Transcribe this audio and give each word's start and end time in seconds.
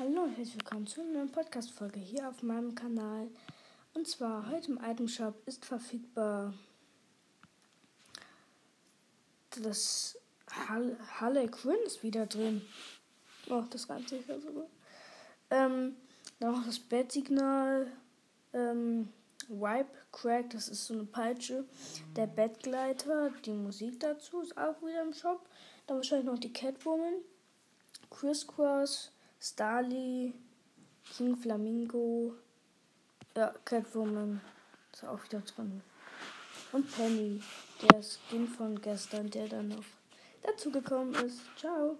Hallo 0.00 0.22
und 0.22 0.34
herzlich 0.34 0.54
willkommen 0.54 0.86
zu 0.86 1.02
einer 1.02 1.10
neuen 1.10 1.30
Podcast-Folge 1.30 2.00
hier 2.00 2.26
auf 2.26 2.42
meinem 2.42 2.74
Kanal. 2.74 3.28
Und 3.92 4.08
zwar 4.08 4.50
heute 4.50 4.70
im 4.70 4.80
Item 4.82 5.06
Shop 5.06 5.34
ist 5.44 5.66
verfügbar 5.66 6.54
das 9.62 10.18
Hall 10.50 10.96
Harley 11.06 11.48
Quinn 11.48 11.76
ist 11.84 12.02
wieder 12.02 12.24
drin. 12.24 12.62
Oh, 13.50 13.62
das 13.68 13.90
reimt 13.90 14.08
sich 14.08 14.26
ja 14.26 14.40
sogar. 14.40 14.64
Ähm, 15.50 15.96
dann 16.38 16.52
noch 16.52 16.64
das 16.64 16.78
Bettsignal. 16.78 17.92
Ähm, 18.54 19.10
Wipe 19.48 19.90
Crack, 20.12 20.48
das 20.48 20.68
ist 20.68 20.86
so 20.86 20.94
eine 20.94 21.04
Peitsche. 21.04 21.66
Der 22.16 22.26
Bettgleiter, 22.26 23.32
die 23.44 23.52
Musik 23.52 24.00
dazu 24.00 24.40
ist 24.40 24.56
auch 24.56 24.80
wieder 24.80 25.02
im 25.02 25.12
Shop. 25.12 25.46
Dann 25.86 25.98
wahrscheinlich 25.98 26.26
noch 26.26 26.38
die 26.38 26.54
Catwoman. 26.54 27.16
Crisscross, 28.08 29.12
Starly, 29.42 30.34
King 31.16 31.34
Flamingo, 31.34 32.34
ja, 33.34 33.54
Catwoman 33.64 34.40
ist 34.92 35.04
auch 35.04 35.22
wieder 35.24 35.40
drin. 35.40 35.80
Und 36.72 36.94
Penny, 36.94 37.42
der 37.80 38.02
Skin 38.02 38.46
von 38.46 38.80
gestern, 38.80 39.30
der 39.30 39.48
dann 39.48 39.68
noch 39.68 39.84
dazugekommen 40.42 41.14
ist. 41.14 41.40
Ciao. 41.56 41.96